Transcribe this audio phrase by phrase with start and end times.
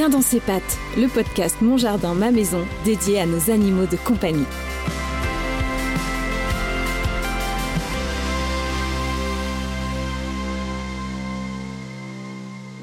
[0.00, 3.96] Bien dans ses pattes, le podcast Mon Jardin, ma maison, dédié à nos animaux de
[3.96, 4.46] compagnie.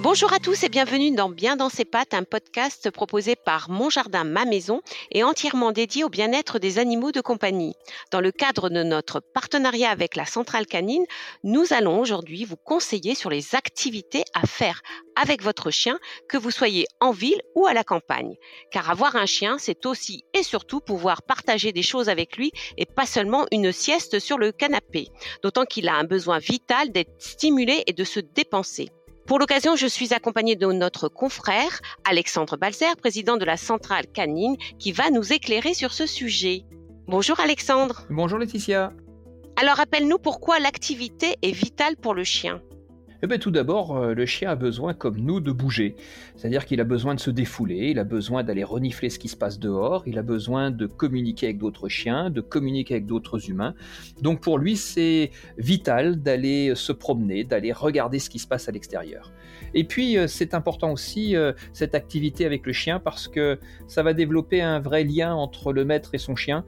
[0.09, 3.89] Bonjour à tous et bienvenue dans Bien dans ses pattes, un podcast proposé par Mon
[3.89, 4.79] Jardin, ma maison
[5.11, 7.73] et entièrement dédié au bien-être des animaux de compagnie.
[8.09, 11.03] Dans le cadre de notre partenariat avec la Centrale Canine,
[11.43, 14.81] nous allons aujourd'hui vous conseiller sur les activités à faire
[15.17, 15.99] avec votre chien,
[16.29, 18.37] que vous soyez en ville ou à la campagne.
[18.71, 22.85] Car avoir un chien, c'est aussi et surtout pouvoir partager des choses avec lui et
[22.85, 25.09] pas seulement une sieste sur le canapé.
[25.43, 28.87] D'autant qu'il a un besoin vital d'être stimulé et de se dépenser.
[29.27, 34.55] Pour l'occasion, je suis accompagnée de notre confrère Alexandre Balzer, président de la centrale canine,
[34.79, 36.63] qui va nous éclairer sur ce sujet.
[37.07, 38.03] Bonjour Alexandre.
[38.09, 38.93] Bonjour Laetitia.
[39.57, 42.61] Alors rappelle-nous pourquoi l'activité est vitale pour le chien.
[43.23, 45.95] Eh bien, tout d'abord, euh, le chien a besoin, comme nous, de bouger.
[46.35, 49.35] C'est-à-dire qu'il a besoin de se défouler, il a besoin d'aller renifler ce qui se
[49.35, 53.73] passe dehors, il a besoin de communiquer avec d'autres chiens, de communiquer avec d'autres humains.
[54.21, 58.71] Donc pour lui, c'est vital d'aller se promener, d'aller regarder ce qui se passe à
[58.71, 59.31] l'extérieur.
[59.73, 64.03] Et puis, euh, c'est important aussi, euh, cette activité avec le chien, parce que ça
[64.03, 66.63] va développer un vrai lien entre le maître et son chien.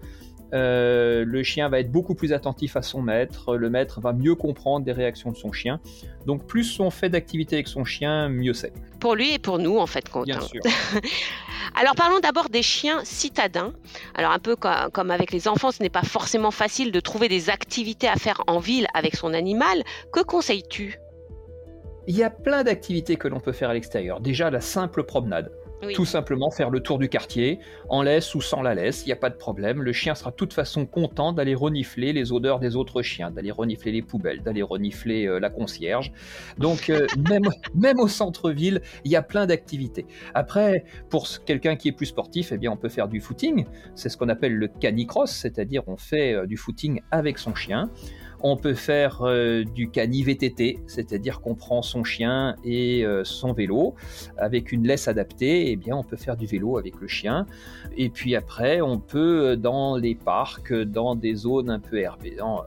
[0.54, 4.36] Euh, le chien va être beaucoup plus attentif à son maître, le maître va mieux
[4.36, 5.80] comprendre des réactions de son chien.
[6.26, 8.74] Donc plus on fait d'activité avec son chien, mieux c'est.
[9.00, 10.26] Pour lui et pour nous, en fait, compte.
[10.26, 10.62] Bien sûr.
[11.80, 13.74] Alors parlons d'abord des chiens citadins.
[14.16, 17.50] Alors un peu comme avec les enfants, ce n'est pas forcément facile de trouver des
[17.50, 19.84] activités à faire en ville avec son animal.
[20.12, 20.98] Que conseilles-tu?
[22.08, 24.20] Il y a plein d'activités que l'on peut faire à l'extérieur.
[24.20, 25.52] Déjà la simple promenade.
[25.94, 29.14] Tout simplement faire le tour du quartier, en laisse ou sans la laisse, il n'y
[29.14, 29.82] a pas de problème.
[29.82, 33.52] Le chien sera de toute façon content d'aller renifler les odeurs des autres chiens, d'aller
[33.52, 36.12] renifler les poubelles, d'aller renifler euh, la concierge.
[36.58, 40.06] Donc euh, même, même au centre-ville, il y a plein d'activités.
[40.34, 43.66] Après, pour quelqu'un qui est plus sportif, eh bien on peut faire du footing.
[43.96, 47.90] C'est ce qu'on appelle le canicross, c'est-à-dire on fait euh, du footing avec son chien.
[48.42, 53.54] On peut faire euh, du cani VTT, c'est-à-dire qu'on prend son chien et euh, son
[53.54, 53.96] vélo
[54.38, 55.68] avec une laisse adaptée.
[55.68, 57.46] Et eh bien, on peut faire du vélo avec le chien.
[57.98, 62.02] Et puis après, on peut dans les parcs, dans des zones un peu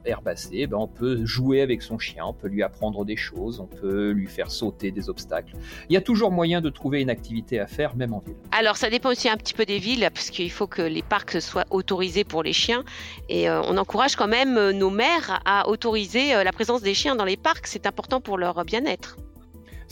[0.05, 3.67] herbacées, ben, on peut jouer avec son chien, on peut lui apprendre des choses, on
[3.67, 5.55] peut lui faire sauter des obstacles.
[5.89, 8.37] Il y a toujours moyen de trouver une activité à faire, même en ville.
[8.51, 11.41] Alors, ça dépend aussi un petit peu des villes, parce qu'il faut que les parcs
[11.41, 12.85] soient autorisés pour les chiens.
[13.29, 17.17] Et euh, on encourage quand même nos maires à autoriser euh, la présence des chiens
[17.17, 17.67] dans les parcs.
[17.67, 19.17] C'est important pour leur bien-être.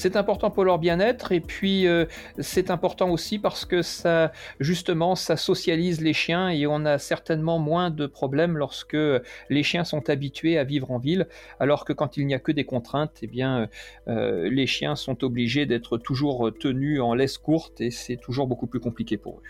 [0.00, 2.06] C'est important pour leur bien-être et puis euh,
[2.38, 7.59] c'est important aussi parce que ça justement ça socialise les chiens et on a certainement
[7.59, 8.97] moins de problèmes lorsque
[9.50, 11.28] les chiens sont habitués à vivre en ville
[11.59, 13.69] alors que quand il n'y a que des contraintes eh bien
[14.09, 18.69] euh, les chiens sont obligés d'être toujours tenus en laisse courte et c'est toujours beaucoup
[18.69, 19.42] plus compliqué pour eux.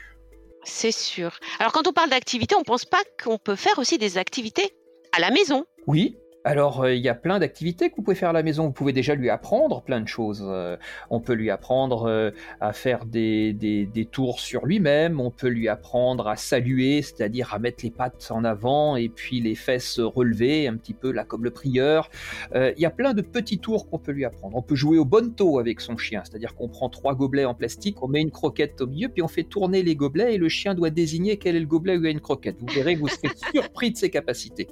[0.64, 1.38] C'est sûr.
[1.60, 4.74] Alors quand on parle d'activité, on ne pense pas qu'on peut faire aussi des activités
[5.12, 5.64] à la maison.
[5.86, 8.64] Oui, alors, euh, il y a plein d'activités que vous pouvez faire à la maison.
[8.64, 10.42] Vous pouvez déjà lui apprendre plein de choses.
[10.42, 10.78] Euh,
[11.10, 12.30] on peut lui apprendre euh,
[12.60, 15.20] à faire des, des, tours sur lui-même.
[15.20, 19.40] On peut lui apprendre à saluer, c'est-à-dire à mettre les pattes en avant et puis
[19.40, 22.08] les fesses relevées, un petit peu là comme le prieur.
[22.54, 24.56] Il y a plein de petits tours qu'on peut lui apprendre.
[24.56, 28.02] On peut jouer au bonto avec son chien, c'est-à-dire qu'on prend trois gobelets en plastique,
[28.02, 30.74] on met une croquette au milieu, puis on fait tourner les gobelets et le chien
[30.74, 32.56] doit désigner quel est le gobelet où il y a une croquette.
[32.60, 34.68] Vous verrez vous serez surpris de ses capacités.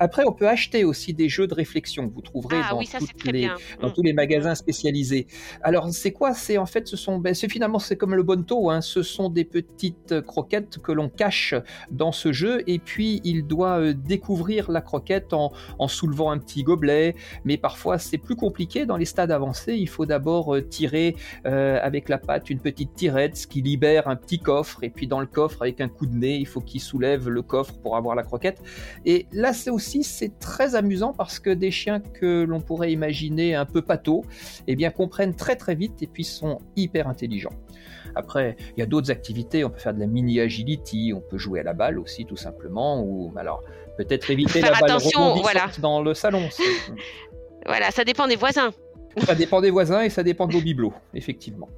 [0.00, 2.80] Après, on peut acheter aussi aussi des jeux de réflexion que vous trouverez ah dans,
[3.32, 3.48] les,
[3.80, 3.92] dans mm.
[3.92, 5.26] tous les magasins spécialisés.
[5.60, 6.34] Alors c'est quoi?
[6.34, 9.28] C'est en fait ce sont ben, c'est finalement c'est comme le bonto, hein, ce sont
[9.28, 11.54] des petites croquettes que l'on cache
[11.90, 16.38] dans ce jeu et puis il doit euh, découvrir la croquette en, en, soulevant un
[16.38, 17.16] petit gobelet.
[17.44, 19.74] Mais parfois c'est plus compliqué dans les stades avancés.
[19.74, 21.16] Il faut d'abord euh, tirer
[21.46, 25.08] euh, avec la patte une petite tirette, ce qui libère un petit coffre et puis
[25.08, 27.96] dans le coffre avec un coup de nez il faut qu'il soulève le coffre pour
[27.96, 28.62] avoir la croquette.
[29.04, 30.83] Et là c'est aussi c'est très amusant
[31.16, 34.24] parce que des chiens que l'on pourrait imaginer un peu pato,
[34.66, 37.54] eh bien comprennent très très vite et puis sont hyper intelligents.
[38.14, 41.38] Après, il y a d'autres activités, on peut faire de la mini agility, on peut
[41.38, 43.62] jouer à la balle aussi tout simplement, ou alors
[43.96, 44.98] peut-être éviter la balle
[45.42, 45.66] voilà.
[45.80, 46.48] dans le salon.
[47.66, 48.72] voilà, ça dépend des voisins.
[49.18, 51.68] Ça dépend des voisins et ça dépend de vos bibelots, effectivement.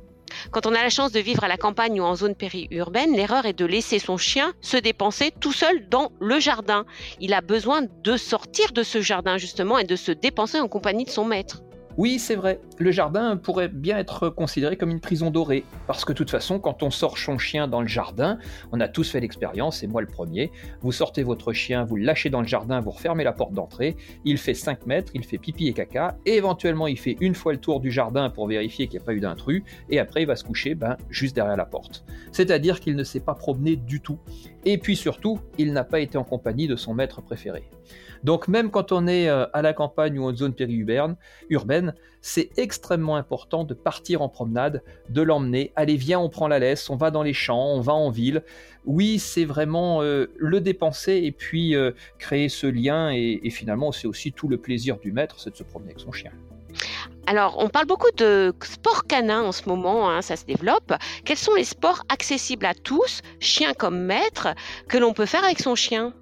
[0.51, 3.47] Quand on a la chance de vivre à la campagne ou en zone périurbaine, l'erreur
[3.47, 6.85] est de laisser son chien se dépenser tout seul dans le jardin.
[7.21, 11.05] Il a besoin de sortir de ce jardin justement et de se dépenser en compagnie
[11.05, 11.63] de son maître.
[11.99, 16.13] Oui, c'est vrai, le jardin pourrait bien être considéré comme une prison dorée, parce que
[16.13, 18.39] de toute façon, quand on sort son chien dans le jardin,
[18.71, 20.53] on a tous fait l'expérience, et moi le premier,
[20.83, 23.97] vous sortez votre chien, vous le lâchez dans le jardin, vous refermez la porte d'entrée,
[24.27, 27.55] il fait 5 mètres, il fait pipi et caca, et éventuellement il fait une fois
[27.55, 30.27] le tour du jardin pour vérifier qu'il n'y a pas eu d'intrus, et après il
[30.27, 32.05] va se coucher ben, juste derrière la porte.
[32.31, 34.19] C'est-à-dire qu'il ne s'est pas promené du tout.
[34.67, 37.71] Et puis surtout, il n'a pas été en compagnie de son maître préféré.
[38.25, 41.17] Donc même quand on est euh, à la campagne ou en zone périurbaine,
[41.49, 41.86] urbaine,
[42.21, 45.73] c'est extrêmement important de partir en promenade, de l'emmener.
[45.77, 48.43] Allez, viens, on prend la laisse, on va dans les champs, on va en ville.
[48.85, 53.11] Oui, c'est vraiment euh, le dépenser et puis euh, créer ce lien.
[53.13, 56.13] Et, finalement, c'est aussi tout le plaisir du maître, c'est de se promener avec son
[56.13, 56.33] chien.
[57.27, 60.93] Alors, on parle beaucoup de sport canin en ce moment, hein, ça se développe.
[61.25, 64.49] Quels sont les sports accessibles à tous, chien comme maître,
[64.89, 66.13] que l'on peut faire avec son chien?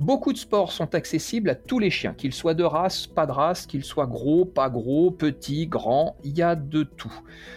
[0.00, 3.32] Beaucoup de sports sont accessibles à tous les chiens, qu'ils soient de race, pas de
[3.32, 7.12] race, qu'ils soient gros, pas gros, petits, grands, il y a de tout.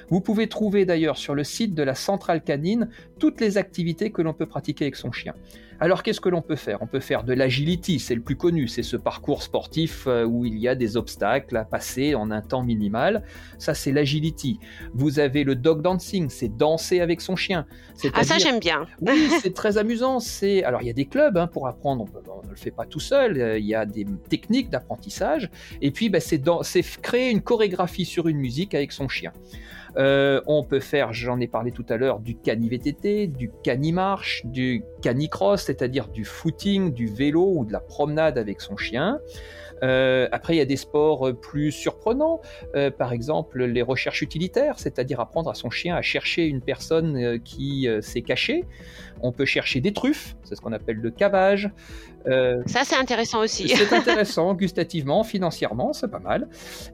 [0.09, 2.89] Vous pouvez trouver d'ailleurs sur le site de la centrale canine
[3.19, 5.33] toutes les activités que l'on peut pratiquer avec son chien.
[5.79, 6.81] Alors qu'est-ce que l'on peut faire?
[6.81, 10.45] On peut faire de l'agility, c'est le plus connu, c'est ce parcours sportif euh, où
[10.45, 13.23] il y a des obstacles à passer en un temps minimal.
[13.57, 14.59] Ça c'est l'agility.
[14.93, 17.65] Vous avez le dog dancing, c'est danser avec son chien.
[18.13, 18.85] Ah ça j'aime bien.
[19.01, 20.19] oui, c'est très amusant.
[20.19, 22.05] C'est alors il y a des clubs hein, pour apprendre.
[22.27, 23.37] On ne le fait pas tout seul.
[23.37, 25.49] Euh, il y a des techniques d'apprentissage.
[25.81, 26.41] Et puis bah, c'est
[27.01, 29.33] créer une chorégraphie sur une musique avec son chien.
[29.97, 34.83] Euh, on peut faire, j'en ai parlé tout à l'heure, du cani-VTT, du cani-marche, du
[35.57, 39.19] c'est-à-dire du footing, du vélo ou de la promenade avec son chien.
[39.83, 42.39] Euh, après, il y a des sports plus surprenants,
[42.75, 47.39] euh, par exemple les recherches utilitaires, c'est-à-dire apprendre à son chien à chercher une personne
[47.43, 48.65] qui s'est cachée.
[49.21, 51.69] On peut chercher des truffes, c'est ce qu'on appelle le cavage.
[52.27, 53.69] Euh, ça, c'est intéressant aussi.
[53.69, 56.47] c'est intéressant, gustativement, financièrement, c'est pas mal.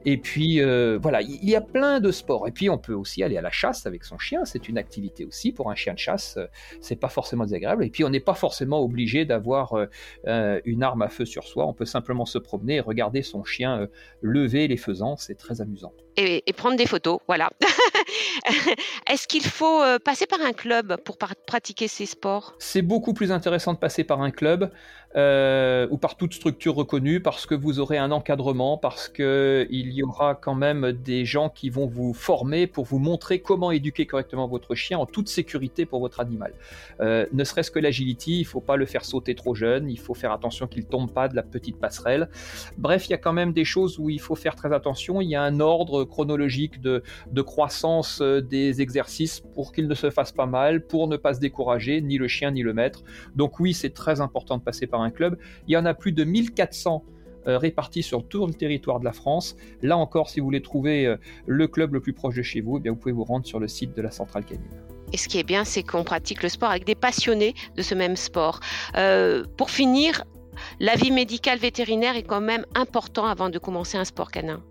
[0.04, 2.46] Et puis, euh, voilà, il y a plein de sports.
[2.48, 4.44] Et puis, on peut aussi aller à la chasse avec son chien.
[4.44, 6.36] C'est une activité aussi pour un chien de chasse.
[6.36, 6.46] Euh,
[6.80, 7.84] c'est pas forcément désagréable.
[7.84, 9.74] Et puis, on n'est pas forcément obligé d'avoir
[10.24, 11.66] une arme à feu sur soi.
[11.66, 13.88] On peut simplement se promener et regarder son chien
[14.20, 15.16] lever les faisans.
[15.16, 15.92] C'est très amusant.
[16.16, 17.50] Et, et, prendre des photos, voilà.
[19.10, 22.54] Est-ce qu'il faut passer par un club pour pratiquer ces sports?
[22.58, 24.70] C'est beaucoup plus intéressant de passer par un club
[25.14, 25.21] euh,
[25.90, 30.34] ou par toute structure reconnue, parce que vous aurez un encadrement, parce qu'il y aura
[30.34, 34.74] quand même des gens qui vont vous former pour vous montrer comment éduquer correctement votre
[34.74, 36.52] chien en toute sécurité pour votre animal.
[37.00, 39.98] Euh, ne serait-ce que l'agility, il ne faut pas le faire sauter trop jeune, il
[39.98, 42.28] faut faire attention qu'il ne tombe pas de la petite passerelle.
[42.78, 45.20] Bref, il y a quand même des choses où il faut faire très attention.
[45.20, 49.94] Il y a un ordre chronologique de, de croissance euh, des exercices pour qu'il ne
[49.94, 53.02] se fasse pas mal, pour ne pas se décourager, ni le chien ni le maître.
[53.36, 55.38] Donc oui, c'est très important de passer par un club.
[55.68, 57.04] Il y en a plus de 1400
[57.48, 59.56] euh, répartis sur tout le territoire de la France.
[59.82, 61.16] Là encore, si vous voulez trouver euh,
[61.46, 63.58] le club le plus proche de chez vous, eh bien, vous pouvez vous rendre sur
[63.58, 64.62] le site de la centrale canine.
[65.12, 67.96] Et ce qui est bien, c'est qu'on pratique le sport avec des passionnés de ce
[67.96, 68.60] même sport.
[68.96, 70.24] Euh, pour finir,
[70.78, 74.62] l'avis médical vétérinaire est quand même important avant de commencer un sport canin.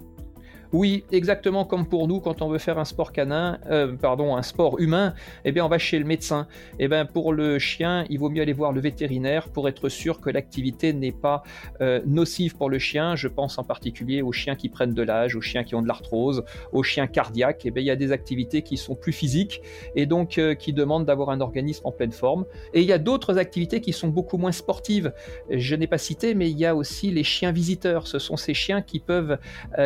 [0.74, 4.42] Oui, exactement comme pour nous quand on veut faire un sport canin, euh, pardon, un
[4.42, 5.14] sport humain,
[5.44, 6.48] eh bien on va chez le médecin.
[6.80, 10.22] Eh bien pour le chien, il vaut mieux aller voir le vétérinaire pour être sûr
[10.22, 11.44] que l'activité n'est pas
[11.82, 13.18] euh, nocive pour le chien.
[13.18, 15.90] Je pense en particulier aux chiens qui prennent de l'âge, aux chiens qui ont de
[15.90, 17.64] l'arthrose, aux chiens cardiaques.
[17.66, 19.62] Eh bien il y a des activités qui sont plus physiques
[19.98, 22.46] et donc euh, qui demandent d'avoir un organisme en pleine forme.
[22.74, 25.12] Et il y a d'autres activités qui sont beaucoup moins sportives.
[25.50, 28.08] Je n'ai pas cité, mais il y a aussi les chiens visiteurs.
[28.08, 29.38] Ce sont ces chiens qui peuvent,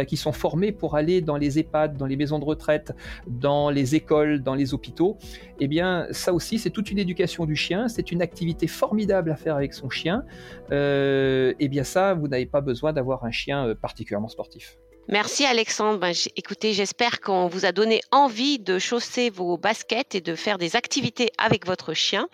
[0.08, 2.94] qui sont formés pour aller dans les EHPAD, dans les maisons de retraite,
[3.28, 5.18] dans les écoles, dans les hôpitaux,
[5.60, 9.36] eh bien ça aussi c'est toute une éducation du chien, c'est une activité formidable à
[9.36, 10.24] faire avec son chien.
[10.72, 14.78] Euh, eh bien ça, vous n'avez pas besoin d'avoir un chien euh, particulièrement sportif.
[15.08, 16.00] Merci Alexandre.
[16.00, 20.58] Ben, écoutez, j'espère qu'on vous a donné envie de chausser vos baskets et de faire
[20.58, 22.28] des activités avec votre chien.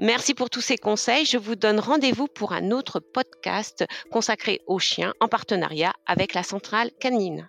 [0.00, 1.24] Merci pour tous ces conseils.
[1.24, 6.42] Je vous donne rendez-vous pour un autre podcast consacré aux chiens en partenariat avec la
[6.42, 7.48] centrale canine.